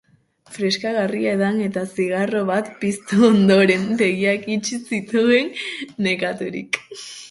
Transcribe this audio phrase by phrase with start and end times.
[0.53, 5.57] Freskagarria edan eta zigarro bat piztu ondoren, begiak itxi zituen,
[6.11, 6.87] nekaturik.